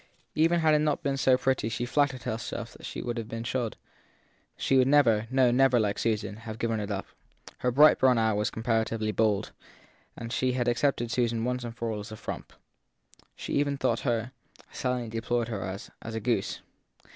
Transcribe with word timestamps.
Even 0.33 0.61
had 0.61 0.73
it 0.73 0.79
not 0.79 1.03
been 1.03 1.15
pretty 1.37 1.69
she 1.69 1.87
nattered 1.95 2.23
herself 2.23 2.75
it 2.95 3.05
would 3.05 3.17
have 3.19 3.27
been 3.29 3.43
shod: 3.43 3.75
she 4.57 4.75
would 4.75 4.87
never 4.87 5.27
no, 5.29 5.51
never, 5.51 5.79
like 5.79 5.99
Susan 5.99 6.37
have 6.37 6.57
given 6.57 6.79
it 6.79 6.89
up. 6.89 7.05
Her 7.59 7.69
bright 7.69 7.99
brown 7.99 8.17
eye 8.17 8.33
was 8.33 8.49
comparatively 8.49 9.11
bold, 9.11 9.51
and 10.17 10.33
she 10.33 10.53
had 10.53 10.67
accepted 10.67 11.11
Susan 11.11 11.43
once 11.43 11.63
for 11.75 11.91
all 11.91 11.99
as 11.99 12.11
a 12.11 12.17
frump. 12.17 12.51
She 13.35 13.53
even 13.53 13.77
thought 13.77 13.99
her, 13.99 14.31
and 14.67 14.75
silently 14.75 15.09
deplored 15.09 15.49
her 15.49 15.61
as, 15.61 15.91
a 16.01 16.19
goose. 16.19 16.61